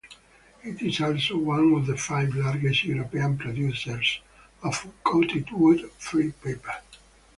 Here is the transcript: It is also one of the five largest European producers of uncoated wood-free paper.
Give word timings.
It 0.63 0.81
is 0.81 0.99
also 0.99 1.37
one 1.37 1.73
of 1.73 1.85
the 1.85 1.95
five 1.95 2.33
largest 2.33 2.85
European 2.85 3.37
producers 3.37 4.19
of 4.63 4.87
uncoated 5.05 5.51
wood-free 5.51 6.31
paper. 6.43 6.73